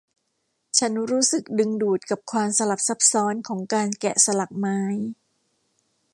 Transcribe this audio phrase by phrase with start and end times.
[0.77, 4.79] ฉันรู้สึกดึงดูดกับความสลับซับซ้อนของการแกะสลักไม้